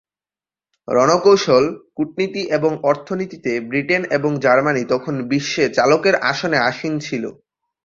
রণকৌশল, 0.87 1.63
কূটনীতি 1.95 2.41
এবং 2.49 2.71
অর্থনীতিতে 2.83 3.51
ব্রিটেন 3.61 4.01
এবং 4.11 4.31
জার্মানি 4.39 4.83
তখন 4.85 5.15
বিশ্বে 5.29 5.65
চালকের 5.69 6.15
আসনে 6.21 6.57
আসীন 6.69 6.93
ছিল। 6.99 7.23